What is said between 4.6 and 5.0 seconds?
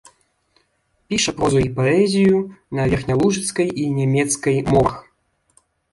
мовах.